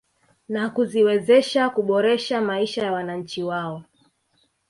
[0.53, 3.83] Na kuziwezeha kuboresha maisha ya wananchi wao